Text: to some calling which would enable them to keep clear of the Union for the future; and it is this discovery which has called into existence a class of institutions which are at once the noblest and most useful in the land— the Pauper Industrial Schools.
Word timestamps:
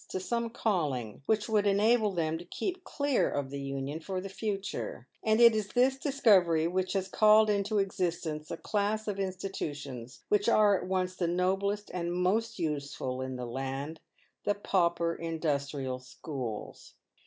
to 0.09 0.19
some 0.19 0.49
calling 0.49 1.21
which 1.27 1.47
would 1.47 1.67
enable 1.67 2.11
them 2.11 2.35
to 2.35 2.43
keep 2.43 2.83
clear 2.83 3.29
of 3.29 3.51
the 3.51 3.61
Union 3.61 3.99
for 3.99 4.19
the 4.19 4.27
future; 4.29 5.07
and 5.23 5.39
it 5.39 5.53
is 5.53 5.67
this 5.73 5.95
discovery 5.99 6.65
which 6.67 6.93
has 6.93 7.07
called 7.07 7.51
into 7.51 7.77
existence 7.77 8.49
a 8.49 8.57
class 8.57 9.07
of 9.07 9.19
institutions 9.19 10.23
which 10.27 10.49
are 10.49 10.75
at 10.75 10.87
once 10.87 11.15
the 11.15 11.27
noblest 11.27 11.91
and 11.93 12.11
most 12.15 12.57
useful 12.57 13.21
in 13.21 13.35
the 13.35 13.45
land— 13.45 13.99
the 14.43 14.55
Pauper 14.55 15.13
Industrial 15.13 15.99
Schools. 15.99 16.95